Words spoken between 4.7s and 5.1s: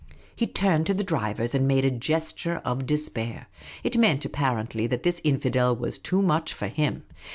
that